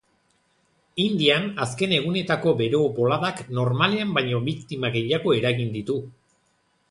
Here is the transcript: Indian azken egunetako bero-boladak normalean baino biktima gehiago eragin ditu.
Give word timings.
Indian 1.01 1.43
azken 1.65 1.93
egunetako 1.97 2.53
bero-boladak 2.63 3.43
normalean 3.59 4.15
baino 4.17 4.39
biktima 4.49 4.93
gehiago 4.99 5.35
eragin 5.41 5.71
ditu. 5.77 5.99